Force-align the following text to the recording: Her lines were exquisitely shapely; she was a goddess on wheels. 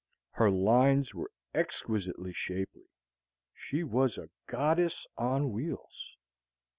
Her 0.31 0.49
lines 0.49 1.13
were 1.13 1.29
exquisitely 1.53 2.33
shapely; 2.33 2.89
she 3.53 3.83
was 3.83 4.17
a 4.17 4.31
goddess 4.47 5.05
on 5.15 5.51
wheels. 5.51 6.17